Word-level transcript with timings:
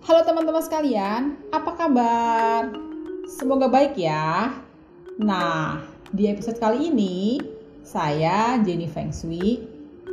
Halo 0.00 0.24
teman-teman 0.24 0.64
sekalian, 0.64 1.36
apa 1.52 1.76
kabar? 1.76 2.72
Semoga 3.28 3.68
baik 3.68 4.00
ya. 4.00 4.48
Nah, 5.20 5.84
di 6.08 6.24
episode 6.24 6.56
kali 6.56 6.88
ini 6.88 7.36
saya 7.84 8.56
Jenny 8.64 8.88
Feng 8.88 9.12
Shui 9.12 9.60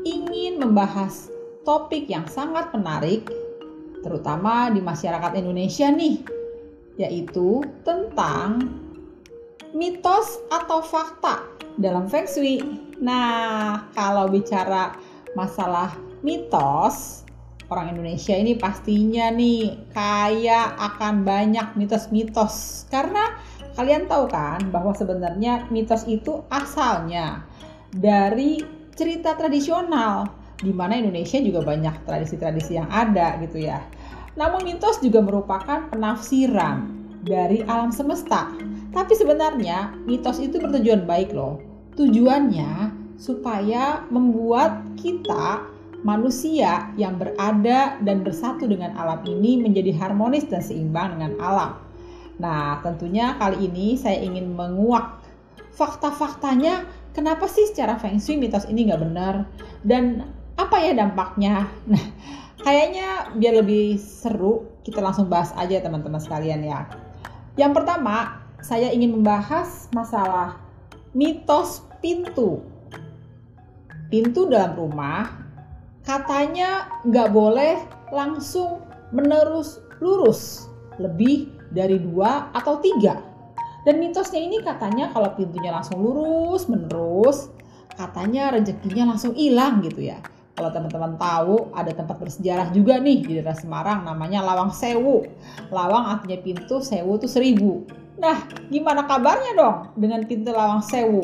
ingin 0.04 0.60
membahas 0.60 1.32
topik 1.64 2.12
yang 2.12 2.28
sangat 2.28 2.68
menarik 2.76 3.32
terutama 4.04 4.68
di 4.76 4.84
masyarakat 4.84 5.40
Indonesia 5.40 5.88
nih, 5.88 6.20
yaitu 7.00 7.64
tentang 7.88 8.68
mitos 9.72 10.44
atau 10.52 10.84
fakta 10.84 11.48
dalam 11.80 12.12
Feng 12.12 12.28
Shui. 12.28 12.60
Nah, 13.00 13.88
kalau 13.96 14.28
bicara 14.28 15.00
masalah 15.32 15.96
mitos, 16.28 17.24
orang 17.68 17.96
Indonesia 17.96 18.36
ini 18.36 18.56
pastinya 18.56 19.28
nih 19.32 19.92
kaya 19.92 20.76
akan 20.80 21.28
banyak 21.28 21.76
mitos-mitos 21.76 22.88
karena 22.88 23.36
kalian 23.76 24.08
tahu 24.08 24.32
kan 24.32 24.64
bahwa 24.72 24.96
sebenarnya 24.96 25.68
mitos 25.70 26.08
itu 26.08 26.42
asalnya 26.50 27.44
dari 27.92 28.64
cerita 28.98 29.38
tradisional 29.38 30.26
di 30.58 30.74
mana 30.74 30.98
Indonesia 30.98 31.38
juga 31.38 31.62
banyak 31.62 32.08
tradisi-tradisi 32.10 32.82
yang 32.82 32.90
ada 32.90 33.38
gitu 33.46 33.62
ya. 33.62 33.84
Namun 34.34 34.66
mitos 34.66 34.98
juga 35.02 35.22
merupakan 35.22 35.86
penafsiran 35.94 36.90
dari 37.22 37.62
alam 37.70 37.94
semesta. 37.94 38.50
Tapi 38.90 39.14
sebenarnya 39.14 39.94
mitos 40.10 40.42
itu 40.42 40.58
bertujuan 40.58 41.06
baik 41.06 41.30
loh. 41.34 41.62
Tujuannya 41.94 42.94
supaya 43.18 44.06
membuat 44.10 44.82
kita 44.98 45.77
manusia 46.06 46.94
yang 47.00 47.18
berada 47.18 47.98
dan 48.02 48.22
bersatu 48.22 48.70
dengan 48.70 48.94
alam 48.98 49.26
ini 49.26 49.62
menjadi 49.62 49.96
harmonis 49.98 50.46
dan 50.46 50.62
seimbang 50.62 51.18
dengan 51.18 51.34
alam. 51.42 51.72
Nah, 52.38 52.82
tentunya 52.86 53.34
kali 53.42 53.66
ini 53.66 53.98
saya 53.98 54.22
ingin 54.22 54.54
menguak 54.54 55.26
fakta-faktanya 55.74 56.86
kenapa 57.14 57.50
sih 57.50 57.66
secara 57.66 57.98
feng 57.98 58.22
shui 58.22 58.38
mitos 58.38 58.70
ini 58.70 58.90
nggak 58.90 59.02
benar 59.02 59.50
dan 59.82 60.30
apa 60.58 60.76
ya 60.82 60.94
dampaknya. 60.94 61.66
Nah, 62.58 62.74
kayaknya 62.74 63.32
biar 63.38 63.62
lebih 63.62 64.02
seru 64.02 64.66
kita 64.82 64.98
langsung 64.98 65.30
bahas 65.30 65.54
aja 65.56 65.78
teman-teman 65.78 66.18
sekalian 66.18 66.66
ya. 66.66 66.90
Yang 67.54 67.80
pertama, 67.80 68.44
saya 68.66 68.90
ingin 68.90 69.14
membahas 69.22 69.88
masalah 69.94 70.58
mitos 71.14 71.86
pintu. 72.02 72.66
Pintu 74.10 74.50
dalam 74.50 74.74
rumah 74.74 75.47
katanya 76.08 76.88
nggak 77.04 77.36
boleh 77.36 77.84
langsung 78.16 78.80
menerus 79.12 79.84
lurus 80.00 80.72
lebih 81.04 81.52
dari 81.76 82.00
dua 82.00 82.48
atau 82.56 82.80
tiga. 82.80 83.20
Dan 83.84 84.00
mitosnya 84.00 84.40
ini 84.40 84.64
katanya 84.64 85.12
kalau 85.12 85.36
pintunya 85.36 85.72
langsung 85.72 86.00
lurus 86.00 86.72
menerus, 86.72 87.52
katanya 87.96 88.56
rezekinya 88.56 89.16
langsung 89.16 89.36
hilang 89.36 89.84
gitu 89.84 90.08
ya. 90.08 90.20
Kalau 90.58 90.74
teman-teman 90.74 91.22
tahu 91.22 91.70
ada 91.76 91.94
tempat 91.94 92.18
bersejarah 92.18 92.74
juga 92.74 92.98
nih 92.98 93.22
di 93.22 93.32
daerah 93.38 93.54
Semarang 93.54 94.02
namanya 94.08 94.42
Lawang 94.42 94.74
Sewu. 94.74 95.28
Lawang 95.70 96.18
artinya 96.18 96.40
pintu, 96.42 96.82
Sewu 96.82 97.22
itu 97.22 97.30
seribu. 97.30 97.86
Nah, 98.18 98.50
gimana 98.74 99.06
kabarnya 99.06 99.54
dong 99.54 99.78
dengan 99.94 100.26
pintu 100.26 100.50
Lawang 100.50 100.82
Sewu? 100.82 101.22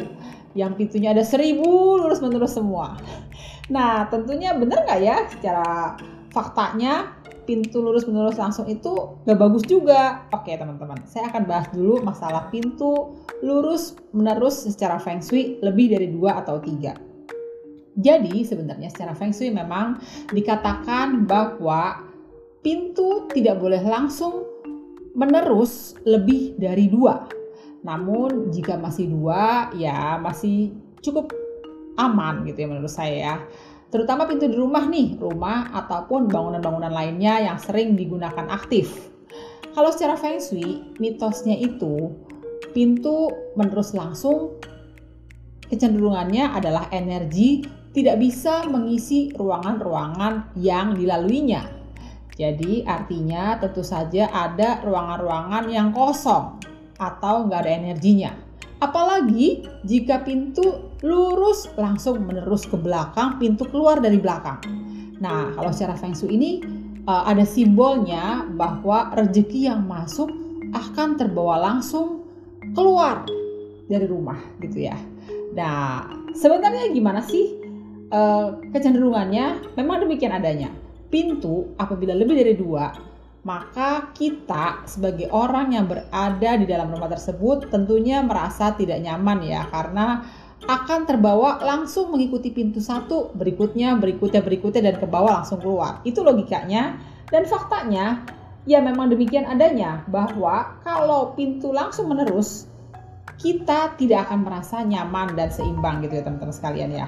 Yang 0.54 0.72
pintunya 0.78 1.14
ada 1.14 1.26
seribu 1.26 1.98
lurus 1.98 2.22
menerus 2.22 2.54
semua. 2.54 2.98
Nah, 3.74 4.06
tentunya 4.08 4.54
benar 4.54 4.86
nggak 4.86 5.00
ya 5.02 5.18
secara 5.30 5.98
faktanya 6.34 7.24
pintu 7.44 7.84
lurus 7.84 8.08
menerus 8.08 8.40
langsung 8.40 8.66
itu 8.72 9.20
gak 9.28 9.40
bagus 9.40 9.64
juga. 9.68 10.26
Oke 10.32 10.56
teman-teman, 10.56 11.04
saya 11.06 11.30
akan 11.30 11.44
bahas 11.44 11.68
dulu 11.76 12.00
masalah 12.02 12.48
pintu 12.50 13.20
lurus 13.44 14.00
menerus 14.16 14.64
secara 14.64 14.98
feng 14.98 15.20
shui 15.20 15.60
lebih 15.60 15.94
dari 15.94 16.08
dua 16.10 16.40
atau 16.40 16.60
tiga. 16.64 16.96
Jadi 17.94 18.42
sebenarnya 18.42 18.90
secara 18.90 19.14
feng 19.14 19.36
shui 19.36 19.54
memang 19.54 20.02
dikatakan 20.34 21.30
bahwa 21.30 22.10
pintu 22.66 23.30
tidak 23.30 23.60
boleh 23.62 23.84
langsung 23.84 24.48
menerus 25.14 25.94
lebih 26.08 26.58
dari 26.58 26.90
dua. 26.90 27.43
Namun 27.84 28.50
jika 28.50 28.80
masih 28.80 29.12
dua 29.12 29.70
ya 29.76 30.16
masih 30.18 30.72
cukup 31.04 31.36
aman 32.00 32.48
gitu 32.48 32.64
ya 32.64 32.68
menurut 32.72 32.90
saya 32.90 33.16
ya. 33.16 33.36
Terutama 33.94 34.26
pintu 34.26 34.50
di 34.50 34.58
rumah 34.58 34.90
nih, 34.90 35.22
rumah 35.22 35.70
ataupun 35.70 36.26
bangunan-bangunan 36.26 36.90
lainnya 36.90 37.46
yang 37.46 37.62
sering 37.62 37.94
digunakan 37.94 38.50
aktif. 38.50 39.14
Kalau 39.70 39.94
secara 39.94 40.18
feng 40.18 40.42
shui, 40.42 40.98
mitosnya 40.98 41.54
itu 41.54 42.10
pintu 42.74 43.30
menerus 43.54 43.94
langsung 43.94 44.58
kecenderungannya 45.70 46.58
adalah 46.58 46.90
energi 46.90 47.62
tidak 47.94 48.18
bisa 48.18 48.66
mengisi 48.66 49.30
ruangan-ruangan 49.38 50.58
yang 50.58 50.98
dilaluinya. 50.98 51.70
Jadi 52.34 52.82
artinya 52.82 53.62
tentu 53.62 53.86
saja 53.86 54.26
ada 54.34 54.82
ruangan-ruangan 54.82 55.70
yang 55.70 55.94
kosong 55.94 56.73
atau 57.04 57.48
nggak 57.48 57.60
ada 57.68 57.72
energinya. 57.84 58.32
Apalagi 58.80 59.64
jika 59.88 60.24
pintu 60.24 60.92
lurus 61.04 61.72
langsung 61.80 62.24
menerus 62.24 62.68
ke 62.68 62.76
belakang, 62.76 63.40
pintu 63.40 63.68
keluar 63.68 64.00
dari 64.00 64.20
belakang. 64.20 64.60
Nah, 65.24 65.56
kalau 65.56 65.72
secara 65.72 65.96
feng 65.96 66.12
shui 66.12 66.36
ini 66.36 66.52
uh, 67.08 67.24
ada 67.24 67.48
simbolnya 67.48 68.44
bahwa 68.56 69.12
rezeki 69.16 69.72
yang 69.72 69.88
masuk 69.88 70.32
akan 70.76 71.16
terbawa 71.16 71.64
langsung 71.64 72.28
keluar 72.76 73.24
dari 73.88 74.04
rumah 74.04 74.40
gitu 74.60 74.88
ya. 74.88 75.00
Nah, 75.56 76.10
sebenarnya 76.36 76.92
gimana 76.92 77.24
sih 77.24 77.56
uh, 78.12 78.60
kecenderungannya? 78.74 79.76
Memang 79.80 80.04
demikian 80.04 80.36
adanya. 80.36 80.68
Pintu 81.08 81.72
apabila 81.78 82.18
lebih 82.18 82.36
dari 82.36 82.58
dua 82.58 83.13
maka 83.44 84.16
kita 84.16 84.88
sebagai 84.88 85.28
orang 85.28 85.76
yang 85.76 85.86
berada 85.86 86.52
di 86.56 86.64
dalam 86.64 86.96
rumah 86.96 87.12
tersebut 87.12 87.68
tentunya 87.68 88.24
merasa 88.24 88.72
tidak 88.72 89.04
nyaman 89.04 89.44
ya 89.44 89.68
karena 89.68 90.24
akan 90.64 91.04
terbawa 91.04 91.60
langsung 91.60 92.16
mengikuti 92.16 92.56
pintu 92.56 92.80
satu 92.80 93.36
berikutnya 93.36 94.00
berikutnya 94.00 94.40
berikutnya 94.40 94.82
dan 94.92 94.96
ke 94.96 95.08
bawah 95.08 95.44
langsung 95.44 95.60
keluar. 95.60 96.00
Itu 96.08 96.24
logikanya. 96.24 97.12
Dan 97.28 97.44
faktanya 97.50 98.24
ya 98.64 98.80
memang 98.80 99.12
demikian 99.12 99.44
adanya 99.44 100.08
bahwa 100.08 100.80
kalau 100.88 101.36
pintu 101.36 101.76
langsung 101.76 102.08
menerus 102.08 102.72
kita 103.42 103.98
tidak 104.00 104.30
akan 104.30 104.48
merasa 104.48 104.86
nyaman 104.86 105.36
dan 105.36 105.52
seimbang 105.52 106.00
gitu 106.06 106.16
ya 106.16 106.24
teman-teman 106.24 106.56
sekalian 106.56 106.96
ya. 106.96 107.08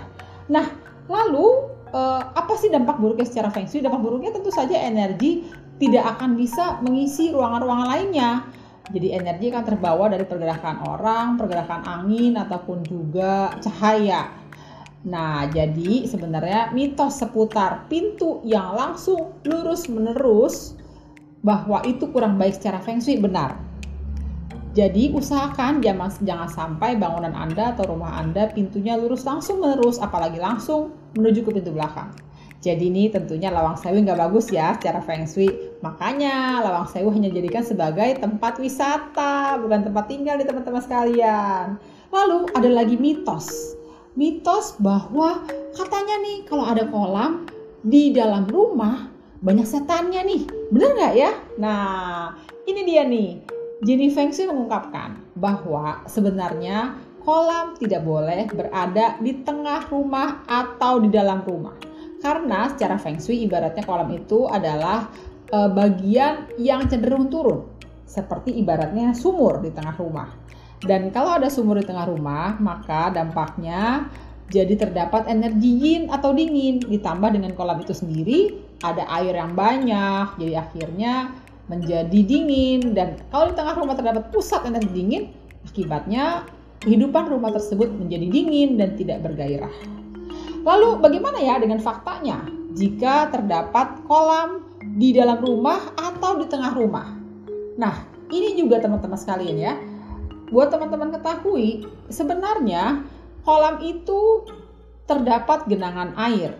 Nah 0.51 0.67
lalu 1.07 1.71
eh, 1.95 2.21
apa 2.27 2.59
sih 2.59 2.67
dampak 2.67 2.99
buruknya 2.99 3.23
secara 3.23 3.53
feng 3.55 3.71
shui? 3.71 3.79
Dampak 3.79 4.03
buruknya 4.03 4.35
tentu 4.35 4.51
saja 4.51 4.75
energi 4.83 5.47
tidak 5.81 6.17
akan 6.17 6.39
bisa 6.39 6.79
mengisi 6.79 7.31
ruangan-ruangan 7.35 7.87
lainnya. 7.87 8.31
Jadi 8.85 9.17
energi 9.17 9.49
akan 9.49 9.65
terbawa 9.65 10.05
dari 10.13 10.23
pergerakan 10.29 10.77
orang, 10.85 11.41
pergerakan 11.41 11.81
angin 11.89 12.37
ataupun 12.37 12.85
juga 12.85 13.49
cahaya. 13.57 14.29
Nah, 15.05 15.45
jadi 15.49 16.05
sebenarnya 16.09 16.73
mitos 16.73 17.21
seputar 17.21 17.85
pintu 17.89 18.41
yang 18.45 18.73
langsung 18.73 19.37
lurus 19.45 19.89
menerus 19.89 20.77
bahwa 21.45 21.81
itu 21.85 22.09
kurang 22.09 22.41
baik 22.41 22.57
secara 22.57 22.81
feng 22.81 23.01
shui 23.01 23.21
benar. 23.21 23.57
Jadi 24.75 25.13
usahakan 25.15 25.79
jangan, 25.79 26.11
jangan 26.19 26.49
sampai 26.51 26.99
bangunan 26.99 27.31
Anda 27.31 27.77
atau 27.77 27.95
rumah 27.95 28.19
Anda 28.19 28.51
pintunya 28.51 28.99
lurus 28.99 29.23
langsung 29.23 29.63
menerus 29.63 30.01
apalagi 30.01 30.41
langsung 30.41 30.91
menuju 31.15 31.47
ke 31.47 31.49
pintu 31.53 31.71
belakang. 31.71 32.11
Jadi 32.65 32.89
ini 32.89 33.13
tentunya 33.13 33.53
Lawang 33.53 33.77
Sewu 33.77 34.01
nggak 34.01 34.17
bagus 34.17 34.49
ya 34.49 34.73
secara 34.73 34.97
feng 35.05 35.29
shui. 35.29 35.45
Makanya 35.85 36.65
Lawang 36.65 36.89
Sewu 36.89 37.13
hanya 37.13 37.29
dijadikan 37.29 37.61
sebagai 37.61 38.17
tempat 38.17 38.57
wisata, 38.57 39.61
bukan 39.61 39.85
tempat 39.85 40.09
tinggal 40.09 40.41
di 40.41 40.49
teman-teman 40.49 40.81
sekalian. 40.81 41.77
Lalu 42.09 42.49
ada 42.57 42.69
lagi 42.73 42.97
mitos. 42.97 43.77
Mitos 44.17 44.81
bahwa 44.81 45.45
katanya 45.77 46.17
nih 46.25 46.37
kalau 46.49 46.65
ada 46.65 46.89
kolam 46.89 47.45
di 47.85 48.09
dalam 48.09 48.49
rumah 48.49 49.13
banyak 49.45 49.69
setannya 49.69 50.25
nih. 50.25 50.41
Benar 50.73 50.89
nggak 50.97 51.13
ya? 51.21 51.31
Nah 51.61 52.33
ini 52.65 52.81
dia 52.81 53.05
nih. 53.05 53.45
Jenny 53.85 54.09
Feng 54.09 54.33
Shui 54.33 54.49
mengungkapkan 54.49 55.21
bahwa 55.37 56.01
sebenarnya 56.09 56.97
kolam 57.21 57.77
tidak 57.77 58.01
boleh 58.01 58.49
berada 58.49 59.21
di 59.21 59.37
tengah 59.45 59.85
rumah 59.93 60.41
atau 60.49 60.97
di 60.97 61.13
dalam 61.13 61.45
rumah 61.45 61.75
karena 62.25 62.73
secara 62.73 62.97
feng 62.97 63.21
shui 63.21 63.45
ibaratnya 63.45 63.85
kolam 63.85 64.09
itu 64.09 64.49
adalah 64.49 65.13
e, 65.45 65.57
bagian 65.69 66.49
yang 66.57 66.89
cenderung 66.89 67.29
turun. 67.29 67.69
Seperti 68.09 68.49
ibaratnya 68.57 69.13
sumur 69.13 69.61
di 69.61 69.69
tengah 69.69 69.93
rumah. 69.93 70.33
Dan 70.81 71.13
kalau 71.13 71.37
ada 71.37 71.53
sumur 71.53 71.77
di 71.77 71.85
tengah 71.85 72.09
rumah, 72.09 72.57
maka 72.57 73.13
dampaknya 73.13 74.09
jadi 74.49 74.73
terdapat 74.73 75.29
energi 75.29 75.69
yin 75.69 76.03
atau 76.09 76.33
dingin 76.33 76.81
ditambah 76.81 77.29
dengan 77.33 77.53
kolam 77.53 77.81
itu 77.81 77.93
sendiri 77.93 78.57
ada 78.81 79.05
air 79.21 79.37
yang 79.37 79.53
banyak. 79.53 80.41
Jadi 80.41 80.53
akhirnya 80.57 81.29
menjadi 81.69 82.19
dingin 82.25 82.93
dan 82.97 83.21
kalau 83.29 83.53
di 83.53 83.55
tengah 83.57 83.77
rumah 83.77 83.93
terdapat 83.93 84.33
pusat 84.33 84.65
energi 84.65 84.89
dingin, 84.93 85.23
akibatnya 85.65 86.45
kehidupan 86.81 87.29
rumah 87.29 87.53
tersebut 87.53 87.89
menjadi 87.89 88.29
dingin 88.29 88.77
dan 88.77 88.93
tidak 88.97 89.21
bergairah. 89.25 90.04
Lalu 90.65 90.97
bagaimana 90.97 91.37
ya 91.37 91.61
dengan 91.61 91.77
faktanya 91.77 92.41
jika 92.73 93.29
terdapat 93.29 94.01
kolam 94.09 94.65
di 94.97 95.13
dalam 95.13 95.37
rumah 95.37 95.93
atau 95.93 96.41
di 96.41 96.49
tengah 96.49 96.73
rumah? 96.73 97.13
Nah, 97.77 98.01
ini 98.33 98.57
juga 98.57 98.81
teman-teman 98.81 99.13
sekalian 99.13 99.57
ya. 99.61 99.73
Buat 100.49 100.73
teman-teman 100.73 101.13
ketahui, 101.13 101.85
sebenarnya 102.09 103.05
kolam 103.45 103.77
itu 103.85 104.49
terdapat 105.05 105.69
genangan 105.69 106.17
air. 106.17 106.57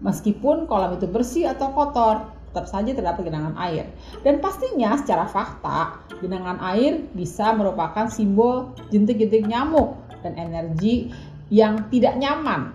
Meskipun 0.00 0.64
kolam 0.64 0.96
itu 0.96 1.04
bersih 1.04 1.52
atau 1.52 1.72
kotor, 1.76 2.32
tetap 2.48 2.64
saja 2.72 2.96
terdapat 2.96 3.28
genangan 3.28 3.52
air. 3.60 3.92
Dan 4.24 4.40
pastinya 4.40 4.96
secara 4.96 5.28
fakta, 5.28 6.00
genangan 6.24 6.56
air 6.64 7.04
bisa 7.12 7.52
merupakan 7.52 8.08
simbol 8.08 8.72
jentik-jentik 8.88 9.44
nyamuk 9.44 10.00
dan 10.24 10.32
energi 10.40 11.12
yang 11.52 11.86
tidak 11.92 12.18
nyaman 12.18 12.74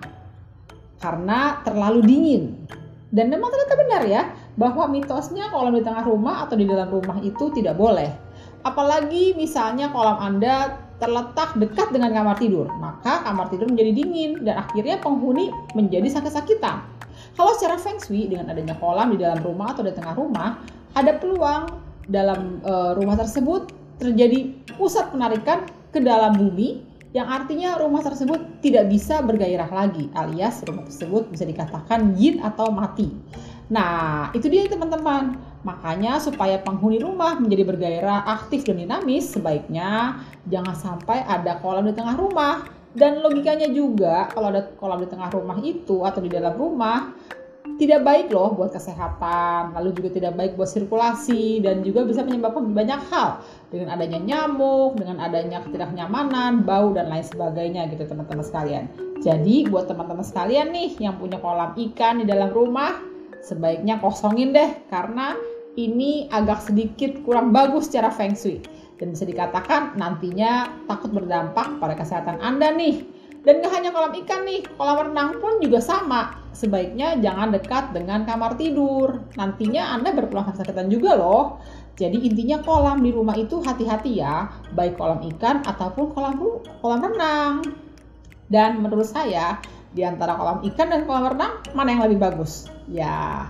karena 1.01 1.59
terlalu 1.65 2.00
dingin. 2.06 2.44
Dan 3.12 3.27
memang 3.27 3.51
ternyata 3.51 3.75
benar 3.75 4.01
ya, 4.07 4.21
bahwa 4.56 4.88
mitosnya 4.88 5.51
kolam 5.51 5.75
di 5.75 5.83
tengah 5.83 6.07
rumah 6.07 6.47
atau 6.47 6.56
di 6.56 6.63
dalam 6.63 6.88
rumah 6.88 7.19
itu 7.19 7.51
tidak 7.51 7.75
boleh. 7.75 8.07
Apalagi 8.63 9.35
misalnya 9.35 9.91
kolam 9.91 10.15
Anda 10.21 10.79
terletak 11.01 11.57
dekat 11.57 11.91
dengan 11.91 12.13
kamar 12.13 12.38
tidur, 12.38 12.69
maka 12.77 13.25
kamar 13.25 13.50
tidur 13.50 13.68
menjadi 13.68 13.91
dingin 13.91 14.31
dan 14.45 14.62
akhirnya 14.63 15.01
penghuni 15.01 15.50
menjadi 15.73 16.07
sakit-sakitan. 16.07 16.85
Kalau 17.33 17.51
secara 17.57 17.81
feng 17.81 17.97
shui 17.97 18.29
dengan 18.29 18.53
adanya 18.53 18.77
kolam 18.77 19.12
di 19.12 19.18
dalam 19.18 19.41
rumah 19.41 19.73
atau 19.73 19.81
di 19.81 19.91
tengah 19.97 20.13
rumah, 20.13 20.62
ada 20.94 21.18
peluang 21.18 21.73
dalam 22.06 22.62
e, 22.62 22.73
rumah 23.01 23.18
tersebut 23.18 23.73
terjadi 23.97 24.53
pusat 24.77 25.09
penarikan 25.09 25.65
ke 25.89 26.03
dalam 26.03 26.38
bumi 26.38 26.91
yang 27.12 27.28
artinya 27.28 27.75
rumah 27.75 28.00
tersebut 28.00 28.63
tidak 28.63 28.88
bisa 28.88 29.19
bergairah 29.19 29.68
lagi 29.68 30.08
alias 30.16 30.63
rumah 30.63 30.88
tersebut 30.88 31.28
bisa 31.28 31.44
dikatakan 31.44 32.16
yin 32.16 32.40
atau 32.40 32.72
mati. 32.72 33.12
Nah, 33.72 34.31
itu 34.36 34.52
dia 34.52 34.68
teman-teman. 34.68 35.40
Makanya 35.63 36.19
supaya 36.19 36.60
penghuni 36.60 37.00
rumah 37.00 37.38
menjadi 37.40 37.63
bergairah, 37.63 38.28
aktif 38.28 38.68
dan 38.68 38.81
dinamis, 38.81 39.31
sebaiknya 39.31 40.19
jangan 40.50 40.75
sampai 40.75 41.24
ada 41.24 41.62
kolam 41.63 41.88
di 41.88 41.96
tengah 41.96 42.18
rumah 42.18 42.66
dan 42.92 43.24
logikanya 43.24 43.72
juga 43.72 44.28
kalau 44.36 44.52
ada 44.52 44.68
kolam 44.75 45.00
di 45.00 45.07
tengah 45.07 45.31
rumah 45.31 45.57
itu 45.64 46.04
atau 46.04 46.19
di 46.19 46.28
dalam 46.28 46.52
rumah 46.60 47.16
tidak 47.81 48.06
baik 48.06 48.30
loh 48.30 48.54
buat 48.54 48.69
kesehatan, 48.78 49.74
lalu 49.74 49.98
juga 49.98 50.13
tidak 50.13 50.38
baik 50.38 50.54
buat 50.54 50.69
sirkulasi 50.69 51.66
dan 51.66 51.81
juga 51.81 52.06
bisa 52.06 52.22
menyebabkan 52.22 52.78
banyak 52.78 53.01
hal 53.10 53.42
dengan 53.74 53.98
adanya 53.98 54.22
nyamuk, 54.22 55.01
dengan 55.01 55.18
adanya 55.18 55.66
ketidaknyamanan, 55.66 56.62
bau 56.62 56.94
dan 56.94 57.10
lain 57.10 57.25
sebagainya 57.25 57.89
gitu 57.89 58.06
teman-teman 58.06 58.45
sekalian. 58.45 58.86
Jadi 59.25 59.66
buat 59.66 59.89
teman-teman 59.89 60.22
sekalian 60.22 60.69
nih 60.69 61.01
yang 61.01 61.18
punya 61.18 61.42
kolam 61.42 61.74
ikan 61.74 62.22
di 62.22 62.30
dalam 62.30 62.54
rumah, 62.54 63.01
sebaiknya 63.42 63.98
kosongin 63.98 64.54
deh 64.54 64.86
karena 64.94 65.33
ini 65.74 66.30
agak 66.30 66.62
sedikit 66.62 67.18
kurang 67.25 67.50
bagus 67.50 67.89
secara 67.89 68.13
feng 68.13 68.38
shui 68.38 68.62
dan 69.01 69.18
bisa 69.18 69.25
dikatakan 69.25 69.98
nantinya 69.98 70.69
takut 70.86 71.10
berdampak 71.10 71.81
pada 71.81 71.98
kesehatan 71.98 72.38
Anda 72.45 72.69
nih. 72.78 73.11
Dan 73.42 73.66
gak 73.66 73.74
hanya 73.74 73.90
kolam 73.90 74.14
ikan 74.22 74.46
nih, 74.46 74.62
kolam 74.78 75.10
renang 75.10 75.42
pun 75.42 75.58
juga 75.58 75.82
sama. 75.82 76.38
Sebaiknya 76.54 77.18
jangan 77.18 77.50
dekat 77.50 77.90
dengan 77.90 78.22
kamar 78.22 78.54
tidur. 78.54 79.26
Nantinya 79.34 79.98
Anda 79.98 80.14
berpeluang 80.14 80.54
kesakitan 80.54 80.94
juga 80.94 81.18
loh. 81.18 81.58
Jadi 81.98 82.22
intinya 82.22 82.62
kolam 82.62 83.02
di 83.02 83.10
rumah 83.10 83.34
itu 83.34 83.62
hati-hati 83.62 84.22
ya, 84.22 84.50
baik 84.78 84.94
kolam 84.98 85.26
ikan 85.36 85.66
ataupun 85.66 86.14
kolam 86.14 86.38
kolam 86.86 87.02
renang. 87.02 87.66
Dan 88.46 88.82
menurut 88.82 89.10
saya, 89.10 89.58
di 89.90 90.06
antara 90.06 90.38
kolam 90.38 90.62
ikan 90.72 90.88
dan 90.94 91.10
kolam 91.10 91.34
renang, 91.34 91.66
mana 91.74 91.98
yang 91.98 92.02
lebih 92.06 92.22
bagus? 92.22 92.70
Ya, 92.86 93.50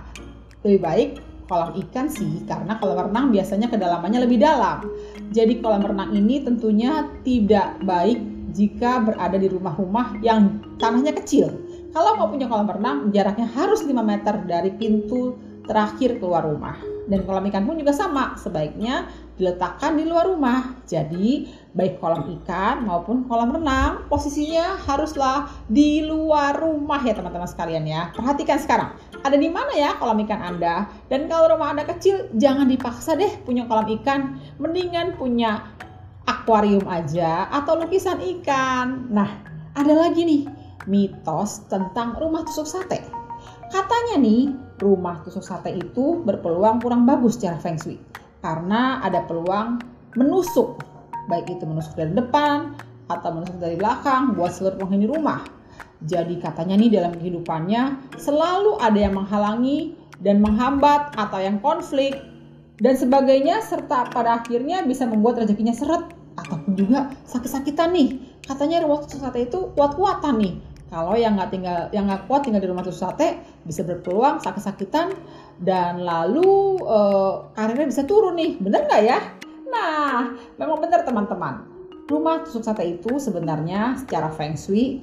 lebih 0.64 0.80
baik 0.80 1.10
kolam 1.52 1.76
ikan 1.84 2.08
sih, 2.08 2.42
karena 2.48 2.80
kolam 2.80 3.12
renang 3.12 3.28
biasanya 3.28 3.68
kedalamannya 3.68 4.24
lebih 4.24 4.40
dalam. 4.40 4.88
Jadi 5.32 5.60
kolam 5.60 5.84
renang 5.84 6.16
ini 6.16 6.40
tentunya 6.40 7.12
tidak 7.22 7.76
baik 7.84 8.31
jika 8.52 9.00
berada 9.00 9.40
di 9.40 9.48
rumah-rumah 9.48 10.20
yang 10.20 10.60
tanahnya 10.76 11.16
kecil. 11.16 11.50
Kalau 11.92 12.16
mau 12.16 12.28
punya 12.28 12.48
kolam 12.48 12.68
renang, 12.68 13.12
jaraknya 13.12 13.48
harus 13.52 13.84
5 13.84 13.92
meter 14.00 14.44
dari 14.48 14.72
pintu 14.72 15.36
terakhir 15.68 16.20
keluar 16.20 16.44
rumah. 16.44 16.76
Dan 17.02 17.26
kolam 17.26 17.44
ikan 17.50 17.66
pun 17.66 17.76
juga 17.76 17.90
sama, 17.90 18.38
sebaiknya 18.38 19.10
diletakkan 19.34 19.98
di 19.98 20.06
luar 20.06 20.30
rumah. 20.30 20.78
Jadi, 20.86 21.50
baik 21.74 21.98
kolam 21.98 22.30
ikan 22.40 22.86
maupun 22.86 23.26
kolam 23.26 23.50
renang, 23.50 24.06
posisinya 24.06 24.78
haruslah 24.86 25.50
di 25.66 26.06
luar 26.06 26.56
rumah 26.62 27.02
ya 27.02 27.12
teman-teman 27.12 27.50
sekalian 27.50 27.84
ya. 27.84 28.14
Perhatikan 28.14 28.62
sekarang, 28.62 28.94
ada 29.26 29.34
di 29.34 29.50
mana 29.50 29.74
ya 29.74 29.98
kolam 29.98 30.22
ikan 30.22 30.40
Anda? 30.40 30.86
Dan 31.10 31.26
kalau 31.26 31.58
rumah 31.58 31.74
Anda 31.74 31.84
kecil, 31.90 32.30
jangan 32.38 32.70
dipaksa 32.70 33.18
deh 33.18 33.42
punya 33.42 33.66
kolam 33.66 33.90
ikan. 34.00 34.38
Mendingan 34.62 35.18
punya 35.18 35.74
akuarium 36.42 36.82
aja 36.90 37.46
atau 37.54 37.78
lukisan 37.78 38.18
ikan. 38.18 39.06
Nah, 39.14 39.30
ada 39.78 39.94
lagi 39.94 40.26
nih 40.26 40.42
mitos 40.90 41.62
tentang 41.70 42.18
rumah 42.18 42.42
tusuk 42.42 42.66
sate. 42.66 42.98
Katanya 43.70 44.18
nih, 44.18 44.50
rumah 44.82 45.22
tusuk 45.22 45.46
sate 45.46 45.70
itu 45.70 46.18
berpeluang 46.26 46.82
kurang 46.82 47.06
bagus 47.06 47.38
secara 47.38 47.62
feng 47.62 47.78
shui 47.78 47.96
karena 48.42 48.98
ada 49.06 49.22
peluang 49.22 49.78
menusuk, 50.18 50.82
baik 51.30 51.46
itu 51.46 51.62
menusuk 51.62 51.94
dari 51.94 52.10
depan 52.10 52.74
atau 53.06 53.30
menusuk 53.30 53.62
dari 53.62 53.78
belakang 53.78 54.34
buat 54.34 54.50
seluruh 54.50 54.82
penghuni 54.82 55.06
rumah. 55.06 55.46
Jadi 56.02 56.42
katanya 56.42 56.74
nih 56.74 56.90
dalam 56.90 57.14
kehidupannya 57.14 58.10
selalu 58.18 58.82
ada 58.82 58.98
yang 58.98 59.14
menghalangi 59.14 59.94
dan 60.18 60.42
menghambat 60.42 61.14
atau 61.14 61.38
yang 61.38 61.62
konflik 61.62 62.18
dan 62.82 62.98
sebagainya 62.98 63.62
serta 63.62 64.10
pada 64.10 64.42
akhirnya 64.42 64.82
bisa 64.82 65.06
membuat 65.06 65.38
rezekinya 65.38 65.70
seret 65.70 66.21
ataupun 66.38 66.72
juga 66.76 67.12
sakit-sakitan 67.28 67.92
nih. 67.92 68.08
Katanya 68.42 68.82
rumah 68.82 69.06
tusuk 69.06 69.22
sate 69.22 69.46
itu 69.46 69.70
kuat-kuatan 69.76 70.34
nih 70.42 70.54
kalau 70.92 71.16
yang 71.16 71.40
nggak 71.40 71.48
tinggal, 71.48 71.88
yang 71.88 72.04
nggak 72.04 72.28
kuat 72.28 72.44
tinggal 72.44 72.60
di 72.60 72.68
rumah 72.68 72.84
tusuk 72.84 73.08
sate 73.08 73.40
bisa 73.64 73.80
berpeluang 73.80 74.44
sakit-sakitan 74.44 75.16
dan 75.56 76.04
lalu 76.04 76.76
uh, 76.84 77.48
karirnya 77.56 77.88
bisa 77.88 78.04
turun 78.04 78.36
nih, 78.36 78.60
bener 78.60 78.84
nggak 78.84 79.02
ya? 79.08 79.18
Nah, 79.72 80.36
memang 80.60 80.84
benar 80.84 81.00
teman-teman. 81.08 81.64
Rumah 82.12 82.44
tusuk 82.44 82.60
sate 82.60 82.84
itu 82.84 83.16
sebenarnya 83.16 84.04
secara 84.04 84.28
feng 84.36 84.52
shui 84.52 85.00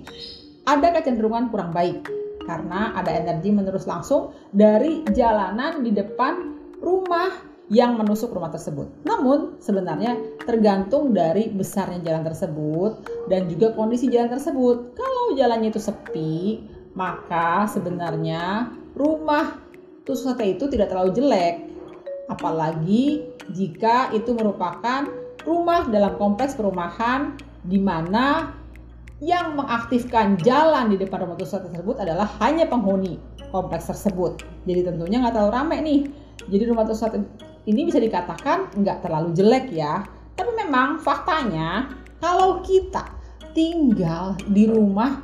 ada 0.69 0.93
kecenderungan 0.93 1.49
kurang 1.49 1.73
baik 1.73 2.05
karena 2.45 2.93
ada 2.93 3.09
energi 3.09 3.49
menerus 3.49 3.89
langsung 3.89 4.29
dari 4.53 5.01
jalanan 5.09 5.81
di 5.81 5.89
depan 5.89 6.53
rumah 6.85 7.48
yang 7.69 8.01
menusuk 8.01 8.33
rumah 8.33 8.49
tersebut. 8.49 8.89
Namun 9.05 9.61
sebenarnya 9.61 10.17
tergantung 10.41 11.13
dari 11.13 11.53
besarnya 11.53 12.01
jalan 12.01 12.25
tersebut 12.25 12.91
dan 13.29 13.45
juga 13.45 13.77
kondisi 13.77 14.09
jalan 14.09 14.33
tersebut. 14.33 14.97
Kalau 14.97 15.37
jalannya 15.37 15.69
itu 15.69 15.77
sepi, 15.77 16.65
maka 16.97 17.69
sebenarnya 17.69 18.73
rumah 18.97 19.61
tusuk 20.01 20.33
sate 20.33 20.57
itu 20.57 20.65
tidak 20.65 20.89
terlalu 20.89 21.13
jelek. 21.13 21.69
Apalagi 22.25 23.29
jika 23.53 24.09
itu 24.17 24.33
merupakan 24.33 25.05
rumah 25.45 25.85
dalam 25.93 26.17
kompleks 26.17 26.57
perumahan 26.57 27.37
di 27.61 27.77
mana 27.77 28.53
yang 29.21 29.53
mengaktifkan 29.53 30.39
jalan 30.41 30.89
di 30.89 30.97
depan 30.97 31.21
rumah 31.21 31.37
tusuk 31.37 31.61
sate 31.61 31.69
tersebut 31.69 32.01
adalah 32.01 32.25
hanya 32.41 32.65
penghuni 32.65 33.21
kompleks 33.53 33.93
tersebut. 33.93 34.41
Jadi 34.65 34.89
tentunya 34.89 35.21
nggak 35.21 35.37
terlalu 35.37 35.53
ramai 35.53 35.77
nih. 35.85 36.01
Jadi 36.49 36.63
rumah 36.65 36.89
tusuk 36.89 37.13
sate 37.13 37.21
ini 37.69 37.85
bisa 37.85 38.01
dikatakan 38.01 38.73
nggak 38.73 39.05
terlalu 39.05 39.29
jelek 39.37 39.69
ya. 39.69 40.01
Tapi 40.33 40.51
memang 40.57 40.97
faktanya 40.97 41.93
kalau 42.17 42.65
kita 42.65 43.05
tinggal 43.53 44.33
di 44.49 44.65
rumah 44.65 45.21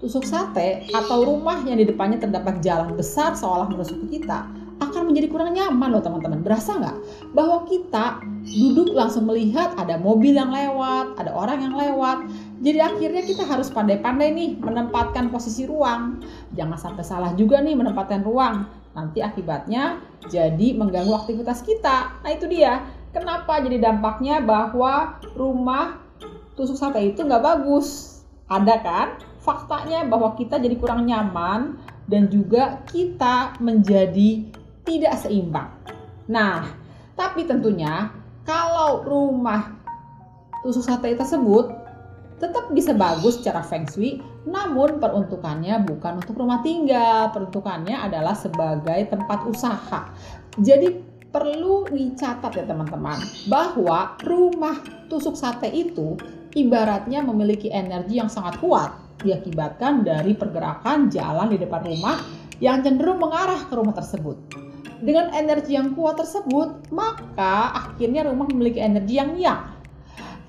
tusuk 0.00 0.26
sate 0.26 0.88
atau 0.90 1.22
rumah 1.22 1.62
yang 1.62 1.78
di 1.78 1.86
depannya 1.86 2.18
terdapat 2.18 2.58
jalan 2.58 2.98
besar 2.98 3.38
seolah 3.38 3.70
menusuk 3.70 4.02
kita 4.10 4.50
akan 4.82 5.14
menjadi 5.14 5.30
kurang 5.30 5.54
nyaman 5.54 5.94
loh 5.94 6.02
teman-teman. 6.02 6.42
Berasa 6.42 6.74
nggak 6.74 6.96
bahwa 7.30 7.62
kita 7.70 8.18
duduk 8.42 8.98
langsung 8.98 9.30
melihat 9.30 9.78
ada 9.78 9.94
mobil 10.02 10.34
yang 10.34 10.50
lewat, 10.50 11.14
ada 11.22 11.30
orang 11.30 11.62
yang 11.62 11.74
lewat. 11.78 12.26
Jadi 12.66 12.78
akhirnya 12.82 13.22
kita 13.22 13.46
harus 13.46 13.70
pandai-pandai 13.70 14.34
nih 14.34 14.50
menempatkan 14.58 15.30
posisi 15.30 15.70
ruang. 15.70 16.18
Jangan 16.58 16.78
sampai 16.78 17.04
salah 17.06 17.30
juga 17.38 17.62
nih 17.62 17.78
menempatkan 17.78 18.26
ruang. 18.26 18.81
Nanti 18.92 19.24
akibatnya 19.24 20.00
jadi 20.28 20.76
mengganggu 20.76 21.12
aktivitas 21.16 21.64
kita. 21.64 22.20
Nah 22.20 22.30
itu 22.30 22.44
dia. 22.48 22.84
Kenapa 23.12 23.60
jadi 23.60 23.76
dampaknya 23.76 24.40
bahwa 24.40 25.20
rumah 25.36 26.00
tusuk 26.56 26.80
sate 26.80 27.12
itu 27.12 27.20
nggak 27.24 27.44
bagus? 27.44 28.20
Ada 28.48 28.76
kan? 28.80 29.08
Faktanya 29.42 30.08
bahwa 30.08 30.32
kita 30.32 30.56
jadi 30.56 30.76
kurang 30.80 31.04
nyaman 31.04 31.76
dan 32.08 32.32
juga 32.32 32.80
kita 32.88 33.60
menjadi 33.60 34.48
tidak 34.88 35.14
seimbang. 35.20 35.68
Nah, 36.30 36.72
tapi 37.16 37.44
tentunya 37.44 38.08
kalau 38.48 39.04
rumah 39.04 39.76
tusuk 40.64 40.84
sate 40.86 41.12
tersebut 41.12 41.68
tetap 42.42 42.74
bisa 42.74 42.90
bagus 42.90 43.38
secara 43.38 43.62
feng 43.62 43.86
shui, 43.86 44.18
namun 44.50 44.98
peruntukannya 44.98 45.86
bukan 45.86 46.18
untuk 46.18 46.42
rumah 46.42 46.58
tinggal, 46.66 47.30
peruntukannya 47.30 47.94
adalah 47.94 48.34
sebagai 48.34 49.06
tempat 49.06 49.46
usaha. 49.46 50.10
Jadi 50.58 50.90
perlu 51.30 51.86
dicatat 51.86 52.52
ya 52.52 52.66
teman-teman 52.66 53.16
bahwa 53.46 54.18
rumah 54.26 54.82
tusuk 55.06 55.38
sate 55.38 55.70
itu 55.70 56.18
ibaratnya 56.52 57.22
memiliki 57.24 57.70
energi 57.72 58.20
yang 58.20 58.28
sangat 58.28 58.58
kuat 58.60 58.90
diakibatkan 59.22 60.02
dari 60.02 60.34
pergerakan 60.34 61.08
jalan 61.08 61.46
di 61.46 61.56
depan 61.62 61.86
rumah 61.86 62.20
yang 62.58 62.82
cenderung 62.82 63.22
mengarah 63.22 63.64
ke 63.70 63.72
rumah 63.72 63.94
tersebut. 63.94 64.34
Dengan 65.02 65.34
energi 65.34 65.74
yang 65.74 65.94
kuat 65.98 66.18
tersebut, 66.18 66.90
maka 66.94 67.74
akhirnya 67.74 68.26
rumah 68.26 68.46
memiliki 68.50 68.78
energi 68.78 69.18
yang 69.18 69.34
yang 69.34 69.81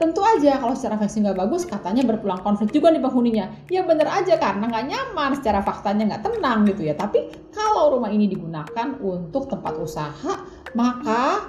Tentu 0.03 0.19
aja 0.19 0.59
kalau 0.59 0.75
secara 0.75 0.99
feng 0.99 1.23
nggak 1.23 1.39
bagus, 1.47 1.63
katanya 1.63 2.03
berpulang 2.03 2.43
konflik 2.43 2.75
juga 2.75 2.91
nih 2.91 2.99
penghuninya. 2.99 3.47
Ya 3.71 3.87
bener 3.87 4.03
aja 4.11 4.35
karena 4.35 4.67
nggak 4.67 4.91
nyaman, 4.91 5.31
secara 5.39 5.63
faktanya 5.63 6.11
nggak 6.11 6.27
tenang 6.27 6.67
gitu 6.67 6.91
ya. 6.91 6.91
Tapi 6.91 7.31
kalau 7.55 7.95
rumah 7.95 8.11
ini 8.11 8.27
digunakan 8.27 8.99
untuk 8.99 9.47
tempat 9.47 9.79
usaha, 9.79 10.43
maka 10.75 11.47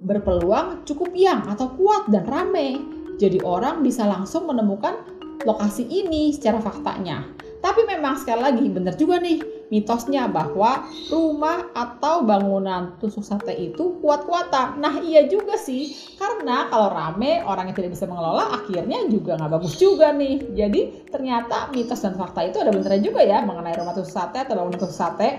berpeluang 0.00 0.88
cukup 0.88 1.12
yang 1.12 1.44
atau 1.52 1.68
kuat 1.76 2.08
dan 2.08 2.24
rame. 2.24 2.80
Jadi 3.20 3.44
orang 3.44 3.84
bisa 3.84 4.08
langsung 4.08 4.48
menemukan 4.48 4.96
lokasi 5.44 5.84
ini 5.84 6.32
secara 6.32 6.56
faktanya. 6.64 7.28
Tapi 7.60 7.84
memang 7.84 8.16
sekali 8.16 8.40
lagi 8.40 8.64
bener 8.72 8.96
juga 8.96 9.20
nih 9.20 9.36
mitosnya 9.66 10.30
bahwa 10.30 10.86
rumah 11.10 11.74
atau 11.74 12.22
bangunan 12.22 12.94
tusuk 13.02 13.26
sate 13.26 13.50
itu 13.54 13.98
kuat-kuatan. 13.98 14.78
Nah 14.78 15.02
iya 15.02 15.26
juga 15.26 15.58
sih, 15.58 15.90
karena 16.14 16.70
kalau 16.70 16.90
rame 16.94 17.42
orang 17.42 17.70
yang 17.70 17.76
tidak 17.76 17.98
bisa 17.98 18.06
mengelola 18.06 18.62
akhirnya 18.62 19.10
juga 19.10 19.34
nggak 19.34 19.52
bagus 19.58 19.74
juga 19.78 20.14
nih. 20.14 20.54
Jadi 20.54 21.10
ternyata 21.10 21.70
mitos 21.74 22.02
dan 22.02 22.14
fakta 22.14 22.46
itu 22.46 22.62
ada 22.62 22.70
benernya 22.70 23.02
juga 23.02 23.20
ya 23.26 23.42
mengenai 23.42 23.74
rumah 23.74 23.94
tusuk 23.94 24.14
sate 24.14 24.46
atau 24.46 24.54
bangunan 24.54 24.78
tusuk 24.78 24.94
sate. 24.94 25.30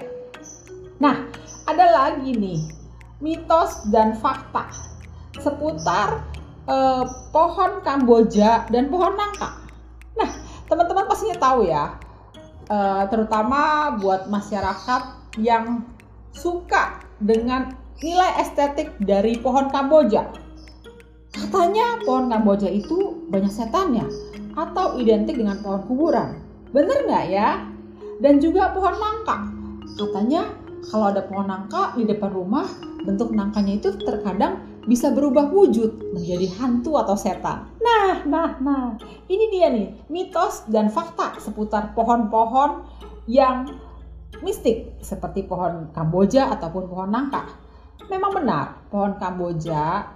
Nah 1.00 1.24
ada 1.68 1.86
lagi 1.92 2.36
nih 2.36 2.60
mitos 3.24 3.88
dan 3.92 4.16
fakta 4.20 4.68
seputar 5.40 6.26
eh, 6.68 7.06
pohon 7.32 7.80
kamboja 7.86 8.68
dan 8.68 8.92
pohon 8.92 9.16
nangka. 9.16 9.56
Nah 10.20 10.30
teman-teman 10.68 11.08
pastinya 11.08 11.38
tahu 11.40 11.64
ya 11.64 12.07
uh, 12.72 13.04
terutama 13.12 13.94
buat 14.00 14.28
masyarakat 14.32 15.36
yang 15.40 15.84
suka 16.34 17.02
dengan 17.18 17.74
nilai 18.04 18.42
estetik 18.42 18.94
dari 19.02 19.42
pohon 19.42 19.74
kamboja. 19.74 20.30
Katanya 21.34 22.02
pohon 22.06 22.30
kamboja 22.30 22.70
itu 22.70 23.28
banyak 23.30 23.52
setannya 23.52 24.06
atau 24.58 24.98
identik 24.98 25.38
dengan 25.38 25.62
pohon 25.62 25.82
kuburan. 25.86 26.30
Bener 26.74 27.06
nggak 27.06 27.26
ya? 27.30 27.62
Dan 28.18 28.42
juga 28.42 28.74
pohon 28.74 28.98
nangka. 28.98 29.38
Katanya 29.98 30.50
kalau 30.86 31.10
ada 31.10 31.26
pohon 31.26 31.50
nangka 31.50 31.98
di 31.98 32.06
depan 32.06 32.30
rumah, 32.30 32.70
bentuk 33.04 33.34
nangkanya 33.34 33.82
itu 33.82 33.90
terkadang 33.98 34.62
bisa 34.88 35.12
berubah 35.12 35.52
wujud 35.52 36.16
menjadi 36.16 36.48
hantu 36.62 36.96
atau 36.96 37.20
setan. 37.20 37.68
Nah, 37.84 38.24
nah, 38.24 38.56
nah, 38.64 38.86
ini 39.28 39.52
dia 39.52 39.68
nih 39.68 40.08
mitos 40.08 40.64
dan 40.72 40.88
fakta 40.88 41.36
seputar 41.44 41.92
pohon-pohon 41.92 42.88
yang 43.28 43.68
mistik 44.40 44.96
seperti 45.04 45.44
pohon 45.44 45.92
Kamboja 45.92 46.56
ataupun 46.56 46.88
pohon 46.88 47.12
nangka. 47.12 47.52
Memang 48.08 48.32
benar, 48.32 48.88
pohon 48.88 49.20
Kamboja 49.20 50.08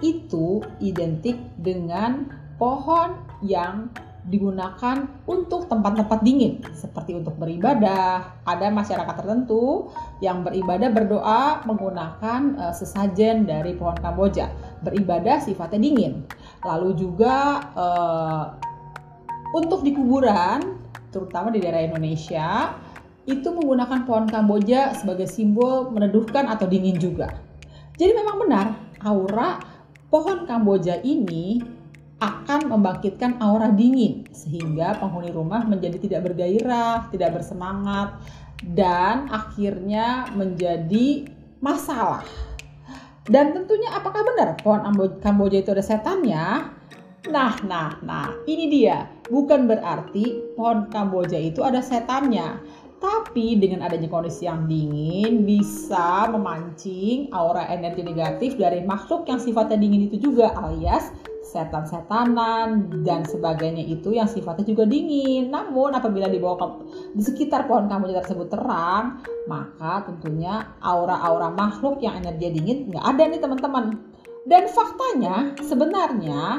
itu 0.00 0.64
identik 0.80 1.36
dengan 1.60 2.32
pohon 2.56 3.20
yang 3.44 3.92
digunakan 4.24 5.04
untuk 5.28 5.68
tempat-tempat 5.68 6.24
dingin 6.24 6.64
seperti 6.72 7.12
untuk 7.12 7.36
beribadah. 7.36 8.40
Ada 8.48 8.72
masyarakat 8.72 9.14
tertentu 9.20 9.92
yang 10.24 10.40
beribadah 10.40 10.88
berdoa 10.88 11.42
menggunakan 11.68 12.40
uh, 12.56 12.74
sesajen 12.74 13.44
dari 13.44 13.76
pohon 13.76 13.96
kamboja. 14.00 14.48
Beribadah 14.80 15.44
sifatnya 15.44 15.80
dingin. 15.84 16.24
Lalu 16.64 16.96
juga 16.96 17.68
uh, 17.76 18.44
untuk 19.52 19.84
di 19.84 19.92
kuburan, 19.92 20.80
terutama 21.12 21.52
di 21.52 21.60
daerah 21.60 21.84
Indonesia, 21.84 22.74
itu 23.24 23.48
menggunakan 23.52 24.04
pohon 24.04 24.26
kamboja 24.28 24.96
sebagai 24.96 25.28
simbol 25.28 25.92
meneduhkan 25.92 26.48
atau 26.48 26.64
dingin 26.68 26.96
juga. 26.96 27.28
Jadi 27.94 28.12
memang 28.16 28.36
benar, 28.40 28.66
aura 29.04 29.60
pohon 30.08 30.48
kamboja 30.48 31.00
ini 31.04 31.62
akan 32.24 32.72
membangkitkan 32.72 33.36
aura 33.44 33.68
dingin 33.68 34.24
sehingga 34.32 34.96
penghuni 34.96 35.28
rumah 35.28 35.68
menjadi 35.68 36.00
tidak 36.00 36.32
bergairah, 36.32 37.12
tidak 37.12 37.36
bersemangat 37.36 38.16
dan 38.72 39.28
akhirnya 39.28 40.32
menjadi 40.32 41.28
masalah. 41.60 42.24
Dan 43.24 43.56
tentunya 43.56 43.88
apakah 43.92 44.20
benar 44.20 44.56
pohon 44.60 44.84
Kamboja 45.20 45.64
itu 45.64 45.72
ada 45.72 45.84
setannya? 45.84 46.72
Nah, 47.32 47.56
nah, 47.64 47.96
nah, 48.04 48.28
ini 48.44 48.68
dia. 48.68 49.08
Bukan 49.32 49.64
berarti 49.64 50.52
pohon 50.52 50.92
Kamboja 50.92 51.40
itu 51.40 51.64
ada 51.64 51.80
setannya. 51.80 52.60
Tapi 53.00 53.56
dengan 53.60 53.84
adanya 53.84 54.08
kondisi 54.08 54.48
yang 54.48 54.64
dingin 54.64 55.44
bisa 55.44 56.28
memancing 56.28 57.28
aura 57.32 57.68
energi 57.68 58.00
negatif 58.00 58.56
dari 58.56 58.80
makhluk 58.84 59.28
yang 59.28 59.40
sifatnya 59.40 59.76
dingin 59.76 60.08
itu 60.08 60.16
juga 60.20 60.56
alias 60.56 61.12
setan-setanan 61.54 62.90
dan 63.06 63.22
sebagainya 63.22 63.86
itu 63.86 64.10
yang 64.10 64.26
sifatnya 64.26 64.66
juga 64.66 64.90
dingin. 64.90 65.54
Namun 65.54 65.94
apabila 65.94 66.26
dibawa 66.26 66.58
ke 66.58 66.66
di 67.14 67.22
sekitar 67.22 67.70
pohon 67.70 67.86
kamboja 67.86 68.26
tersebut 68.26 68.50
terang, 68.50 69.22
maka 69.46 70.02
tentunya 70.10 70.74
aura-aura 70.82 71.54
makhluk 71.54 72.02
yang 72.02 72.18
energi 72.18 72.50
dingin 72.58 72.90
nggak 72.90 73.04
ada 73.06 73.22
nih 73.30 73.38
teman-teman. 73.38 73.84
Dan 74.44 74.66
faktanya 74.66 75.54
sebenarnya 75.62 76.58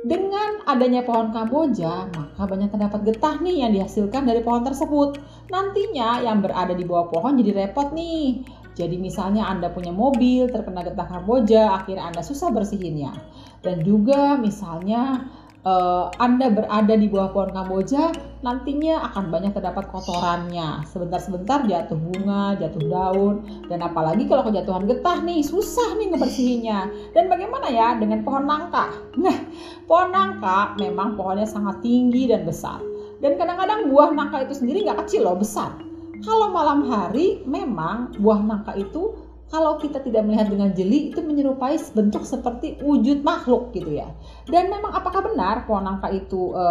dengan 0.00 0.64
adanya 0.64 1.04
pohon 1.04 1.28
kamboja, 1.28 2.08
maka 2.08 2.42
banyak 2.48 2.72
terdapat 2.72 3.00
getah 3.04 3.36
nih 3.44 3.62
yang 3.64 3.72
dihasilkan 3.76 4.24
dari 4.24 4.40
pohon 4.40 4.64
tersebut. 4.64 5.20
Nantinya 5.52 6.24
yang 6.24 6.40
berada 6.40 6.72
di 6.72 6.88
bawah 6.88 7.12
pohon 7.12 7.36
jadi 7.36 7.52
repot 7.52 7.92
nih. 7.92 8.40
Jadi 8.78 8.96
misalnya 8.96 9.50
Anda 9.50 9.68
punya 9.70 9.90
mobil 9.90 10.46
terkena 10.48 10.86
getah 10.86 11.08
kamboja, 11.08 11.82
akhirnya 11.82 12.10
Anda 12.10 12.22
susah 12.22 12.54
bersihinnya. 12.54 13.12
Dan 13.60 13.82
juga 13.84 14.38
misalnya 14.40 15.26
uh, 15.66 16.08
Anda 16.16 16.48
berada 16.48 16.94
di 16.96 17.10
bawah 17.10 17.30
pohon 17.34 17.50
kamboja, 17.52 18.14
nantinya 18.40 19.10
akan 19.12 19.28
banyak 19.28 19.52
terdapat 19.52 19.90
kotorannya. 19.90 20.86
Sebentar-sebentar 20.88 21.66
jatuh 21.68 21.98
bunga, 21.98 22.56
jatuh 22.56 22.84
daun, 22.88 23.34
dan 23.68 23.84
apalagi 23.84 24.24
kalau 24.30 24.46
kejatuhan 24.48 24.88
getah 24.88 25.18
nih, 25.20 25.44
susah 25.44 25.98
nih 26.00 26.14
ngebersihinnya. 26.14 26.78
Dan 27.12 27.28
bagaimana 27.28 27.68
ya 27.68 27.98
dengan 27.98 28.24
pohon 28.24 28.48
nangka? 28.48 28.86
Nah, 29.20 29.36
pohon 29.84 30.14
nangka 30.14 30.78
memang 30.80 31.18
pohonnya 31.18 31.44
sangat 31.44 31.82
tinggi 31.84 32.30
dan 32.30 32.46
besar. 32.46 32.80
Dan 33.20 33.36
kadang-kadang 33.36 33.92
buah 33.92 34.16
nangka 34.16 34.48
itu 34.48 34.56
sendiri 34.56 34.86
nggak 34.88 35.04
kecil 35.04 35.28
loh, 35.28 35.36
besar. 35.36 35.89
Kalau 36.20 36.52
malam 36.52 36.84
hari 36.84 37.40
memang 37.48 38.12
buah 38.20 38.40
nangka 38.44 38.76
itu 38.76 39.30
kalau 39.50 39.82
kita 39.82 39.98
tidak 40.06 40.22
melihat 40.22 40.46
dengan 40.46 40.70
jeli 40.70 41.10
itu 41.10 41.18
menyerupai 41.18 41.74
bentuk 41.90 42.22
seperti 42.22 42.78
wujud 42.78 43.26
makhluk 43.26 43.74
gitu 43.74 43.98
ya. 43.98 44.06
Dan 44.46 44.70
memang 44.70 44.94
apakah 44.94 45.26
benar 45.26 45.66
pohon 45.66 45.90
nangka 45.90 46.06
itu 46.14 46.54
e, 46.54 46.64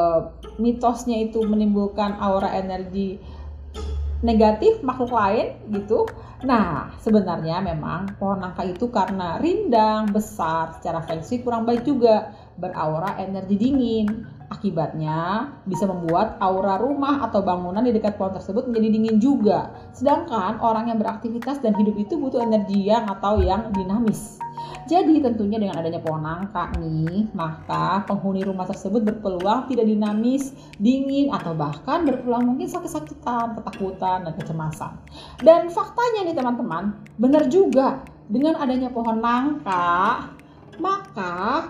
mitosnya 0.64 1.28
itu 1.28 1.44
menimbulkan 1.44 2.16
aura 2.24 2.56
energi 2.56 3.20
negatif 4.24 4.80
makhluk 4.80 5.12
lain 5.12 5.60
gitu? 5.76 6.08
Nah, 6.48 6.96
sebenarnya 7.04 7.60
memang 7.60 8.16
pohon 8.16 8.40
nangka 8.40 8.64
itu 8.64 8.88
karena 8.88 9.36
rindang, 9.44 10.08
besar, 10.16 10.80
secara 10.80 11.04
feng 11.04 11.20
shui 11.20 11.44
kurang 11.44 11.68
baik 11.68 11.84
juga, 11.84 12.32
beraura 12.56 13.20
energi 13.20 13.60
dingin 13.60 14.39
Akibatnya 14.50 15.50
bisa 15.70 15.86
membuat 15.86 16.42
aura 16.42 16.82
rumah 16.82 17.22
atau 17.30 17.46
bangunan 17.46 17.86
di 17.86 17.94
dekat 17.94 18.18
pohon 18.18 18.34
tersebut 18.34 18.66
menjadi 18.66 18.88
dingin 18.98 19.18
juga. 19.22 19.70
Sedangkan 19.94 20.58
orang 20.58 20.90
yang 20.90 20.98
beraktivitas 20.98 21.62
dan 21.62 21.78
hidup 21.78 21.94
itu 22.02 22.18
butuh 22.18 22.42
energi 22.42 22.90
yang 22.90 23.06
atau 23.06 23.38
yang 23.38 23.70
dinamis. 23.78 24.42
Jadi 24.90 25.22
tentunya 25.22 25.62
dengan 25.62 25.78
adanya 25.78 26.02
pohon 26.02 26.26
nangka 26.26 26.74
nih, 26.82 27.30
maka 27.38 28.02
penghuni 28.10 28.42
rumah 28.42 28.66
tersebut 28.66 29.06
berpeluang 29.06 29.70
tidak 29.70 29.86
dinamis, 29.86 30.50
dingin, 30.82 31.30
atau 31.30 31.54
bahkan 31.54 32.10
berpeluang 32.10 32.50
mungkin 32.50 32.66
sakit-sakitan, 32.66 33.54
ketakutan, 33.54 34.26
dan 34.26 34.34
kecemasan. 34.34 34.98
Dan 35.46 35.70
faktanya 35.70 36.26
nih 36.26 36.34
teman-teman, 36.34 36.98
benar 37.22 37.46
juga 37.54 38.02
dengan 38.26 38.58
adanya 38.58 38.90
pohon 38.90 39.22
nangka, 39.22 40.34
maka 40.82 41.70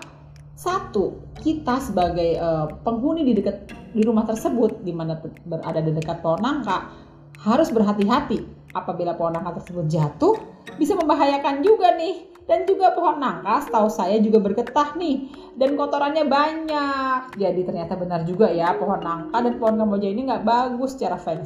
satu, 0.60 1.24
kita 1.40 1.80
sebagai 1.80 2.36
uh, 2.36 2.68
penghuni 2.84 3.24
di 3.24 3.32
dekat 3.40 3.72
di 3.96 4.04
rumah 4.04 4.28
tersebut 4.28 4.84
di 4.84 4.92
mana 4.92 5.16
berada 5.48 5.80
di 5.80 5.96
dekat 5.96 6.20
pohon 6.20 6.44
nangka 6.44 6.92
harus 7.40 7.72
berhati-hati 7.72 8.60
Apabila 8.70 9.18
pohon 9.18 9.34
nangka 9.34 9.58
tersebut 9.62 9.86
jatuh, 9.90 10.38
bisa 10.78 10.94
membahayakan 10.94 11.66
juga 11.66 11.98
nih. 11.98 12.30
Dan 12.46 12.66
juga 12.66 12.90
pohon 12.94 13.22
nangka 13.22 13.66
setahu 13.66 13.86
saya 13.90 14.18
juga 14.22 14.42
bergetah 14.42 14.94
nih. 14.94 15.30
Dan 15.58 15.74
kotorannya 15.74 16.26
banyak. 16.26 17.38
Jadi 17.38 17.60
ternyata 17.66 17.98
benar 17.98 18.22
juga 18.26 18.50
ya 18.50 18.74
pohon 18.78 19.02
nangka 19.02 19.42
dan 19.42 19.58
pohon 19.58 19.74
kamboja 19.74 20.06
ini 20.06 20.30
nggak 20.30 20.46
bagus 20.46 20.94
secara 20.94 21.18
feng 21.18 21.42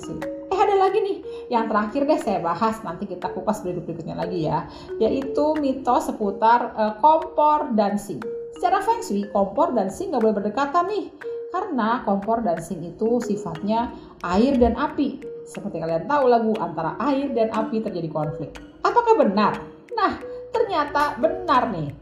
Eh 0.53 0.59
ada 0.61 0.77
lagi 0.77 1.01
nih, 1.01 1.19
yang 1.49 1.65
terakhir 1.69 2.05
deh 2.05 2.21
saya 2.21 2.39
bahas 2.45 2.77
nanti 2.85 3.09
kita 3.09 3.33
kupas 3.33 3.65
berikut-berikutnya 3.65 4.17
lagi 4.17 4.45
ya, 4.45 4.69
yaitu 5.01 5.57
mitos 5.57 6.13
seputar 6.13 6.77
uh, 6.77 6.95
kompor 7.01 7.73
dan 7.73 7.97
sink. 7.97 8.44
Secara 8.55 8.79
feng 8.81 9.03
shui, 9.03 9.27
kompor 9.35 9.75
dan 9.75 9.91
sink 9.91 10.15
nggak 10.15 10.23
boleh 10.23 10.37
berdekatan 10.39 10.87
nih, 10.87 11.05
karena 11.51 12.03
kompor 12.07 12.41
dan 12.41 12.63
sink 12.63 12.87
itu 12.87 13.19
sifatnya 13.21 13.91
air 14.23 14.55
dan 14.57 14.79
api. 14.79 15.21
Seperti 15.45 15.83
kalian 15.83 16.09
tahu 16.09 16.25
lagu 16.31 16.55
antara 16.57 16.97
air 17.03 17.35
dan 17.35 17.53
api 17.53 17.85
terjadi 17.85 18.09
konflik. 18.09 18.57
Apakah 18.81 19.21
benar? 19.21 19.61
Nah, 19.93 20.17
ternyata 20.55 21.21
benar 21.21 21.69
nih. 21.75 21.93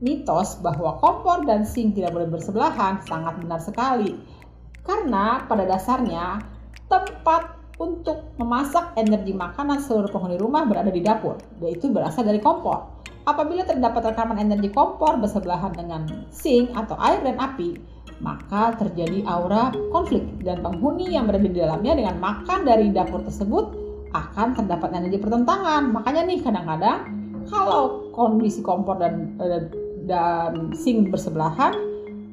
Mitos 0.00 0.60
bahwa 0.60 0.96
kompor 1.00 1.44
dan 1.44 1.64
sink 1.64 1.96
tidak 1.96 2.16
boleh 2.16 2.28
bersebelahan 2.28 3.00
sangat 3.04 3.36
benar 3.40 3.60
sekali. 3.60 4.16
Karena 4.84 5.44
pada 5.44 5.66
dasarnya 5.66 6.40
tempat 6.86 7.56
untuk 7.76 8.32
memasak 8.40 8.96
energi 8.96 9.36
makanan 9.36 9.84
seluruh 9.84 10.08
penghuni 10.08 10.40
rumah 10.40 10.64
berada 10.64 10.88
di 10.88 11.04
dapur, 11.04 11.36
yaitu 11.60 11.92
berasal 11.92 12.24
dari 12.24 12.40
kompor. 12.40 12.95
Apabila 13.26 13.66
terdapat 13.66 14.14
rekaman 14.14 14.38
energi 14.38 14.70
kompor 14.70 15.18
bersebelahan 15.18 15.74
dengan 15.74 16.06
sink 16.30 16.70
atau 16.78 16.94
air 17.02 17.18
dan 17.26 17.34
api, 17.42 17.74
maka 18.22 18.78
terjadi 18.78 19.26
aura 19.26 19.74
konflik 19.90 20.22
dan 20.46 20.62
penghuni 20.62 21.10
yang 21.10 21.26
berada 21.26 21.42
di 21.42 21.58
dalamnya 21.58 21.98
dengan 21.98 22.22
makan 22.22 22.62
dari 22.62 22.94
dapur 22.94 23.26
tersebut 23.26 23.74
akan 24.14 24.54
terdapat 24.54 24.94
energi 24.94 25.18
pertentangan. 25.18 25.90
Makanya 25.90 26.22
nih 26.22 26.38
kadang-kadang 26.38 26.98
kalau 27.50 28.14
kondisi 28.14 28.62
kompor 28.62 29.02
dan 29.02 29.34
eh, 29.42 29.74
dan 30.06 30.70
sink 30.70 31.10
bersebelahan, 31.10 31.74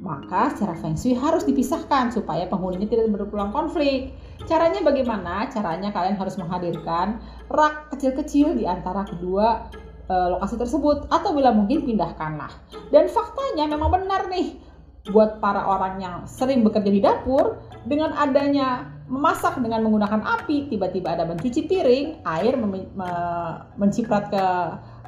maka 0.05 0.53
secara 0.53 0.77
feng 0.77 0.93
shui 0.93 1.17
harus 1.17 1.41
dipisahkan 1.41 2.13
supaya 2.13 2.45
penghuninya 2.45 2.85
tidak 2.85 3.09
berulang 3.09 3.49
konflik. 3.49 4.13
Caranya 4.45 4.85
bagaimana? 4.85 5.49
Caranya 5.49 5.89
kalian 5.89 6.21
harus 6.21 6.37
menghadirkan 6.37 7.17
rak 7.49 7.89
kecil-kecil 7.97 8.53
di 8.53 8.69
antara 8.69 9.09
kedua 9.09 9.73
uh, 10.09 10.37
lokasi 10.37 10.55
tersebut 10.59 11.07
atau 11.07 11.31
bila 11.35 11.53
mungkin 11.53 11.85
pindahkanlah. 11.85 12.51
Dan 12.89 13.07
faktanya 13.07 13.69
memang 13.69 13.89
benar 13.91 14.27
nih 14.27 14.57
buat 15.11 15.43
para 15.43 15.67
orang 15.67 15.99
yang 15.99 16.15
sering 16.23 16.63
bekerja 16.63 16.87
di 16.87 17.03
dapur 17.03 17.59
dengan 17.83 18.15
adanya 18.15 18.87
memasak 19.11 19.59
dengan 19.59 19.83
menggunakan 19.83 20.23
api 20.23 20.71
tiba-tiba 20.71 21.11
ada 21.11 21.27
mencuci 21.27 21.67
piring 21.67 22.23
air 22.23 22.55
menciprat 23.75 24.31
ke 24.31 24.45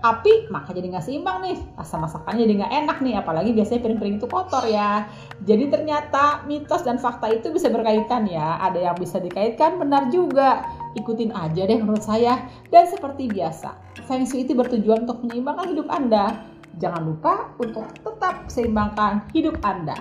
api 0.04 0.52
maka 0.52 0.76
jadi 0.76 0.92
nggak 0.92 1.06
seimbang 1.06 1.40
nih. 1.48 1.58
Rasa 1.80 1.96
masakannya 1.96 2.44
jadi 2.44 2.54
nggak 2.62 2.74
enak 2.84 2.98
nih 3.02 3.16
apalagi 3.16 3.56
biasanya 3.56 3.82
piring-piring 3.88 4.16
itu 4.20 4.28
kotor 4.28 4.68
ya. 4.68 5.08
Jadi 5.48 5.72
ternyata 5.72 6.44
mitos 6.44 6.84
dan 6.84 7.00
fakta 7.00 7.32
itu 7.32 7.50
bisa 7.56 7.72
berkaitan 7.72 8.28
ya. 8.28 8.60
Ada 8.62 8.92
yang 8.92 8.98
bisa 9.00 9.18
dikaitkan 9.24 9.80
benar 9.80 10.12
juga 10.12 10.75
ikutin 10.96 11.36
aja 11.36 11.68
deh 11.68 11.80
menurut 11.80 12.02
saya. 12.02 12.48
Dan 12.72 12.88
seperti 12.88 13.28
biasa 13.30 13.76
Feng 14.08 14.24
Shui 14.24 14.48
itu 14.48 14.56
bertujuan 14.56 15.04
untuk 15.06 15.24
menyeimbangkan 15.28 15.68
hidup 15.76 15.88
Anda. 15.92 16.48
Jangan 16.80 17.04
lupa 17.08 17.56
untuk 17.60 17.88
tetap 18.04 18.48
seimbangkan 18.52 19.28
hidup 19.32 19.60
Anda. 19.64 19.96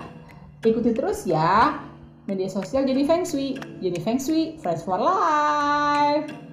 Ikuti 0.65 0.91
terus 0.95 1.23
ya 1.29 1.77
media 2.25 2.49
sosial 2.49 2.87
jadi 2.87 3.05
Feng 3.05 3.23
Shui. 3.27 3.59
Jadi 3.83 3.97
Feng 4.01 4.17
Shui 4.17 4.57
Friends 4.59 4.81
for 4.81 4.97
Life 4.97 6.44